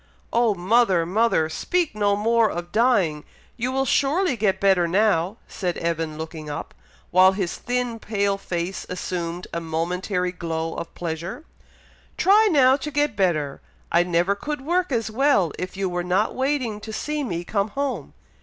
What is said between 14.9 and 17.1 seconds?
as well, if you were not waiting to